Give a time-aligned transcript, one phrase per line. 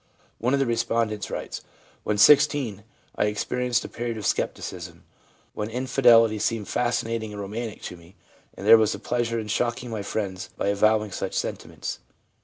[0.39, 1.61] One of the respondents writes:'
[2.05, 2.83] When 16
[3.15, 5.03] I experienced a period of scepticism,
[5.53, 8.15] when infidelity seemed fascinating and romantic to me,
[8.57, 11.99] and there was a pleasure in shock ing my friends by avowing such sentiments.